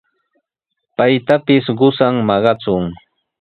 Paytapis 0.97 1.65
qusan 1.79 2.15
maqachun. 2.27 2.83